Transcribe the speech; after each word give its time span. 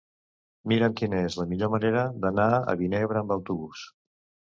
Mira'm 0.71 0.95
quina 1.01 1.19
és 1.25 1.35
la 1.39 1.45
millor 1.51 1.71
manera 1.73 2.05
d'anar 2.23 2.47
a 2.57 2.75
Vinebre 2.81 3.21
amb 3.21 3.35
autobús. 3.37 3.85